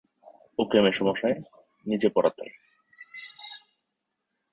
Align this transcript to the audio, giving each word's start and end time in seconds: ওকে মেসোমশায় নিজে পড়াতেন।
ওকে 0.59 0.77
মেসোমশায় 0.81 1.37
নিজে 1.85 2.09
পড়াতেন। 2.09 2.49